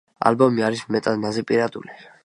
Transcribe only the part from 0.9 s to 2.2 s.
მეტად ნაზი, პირადული.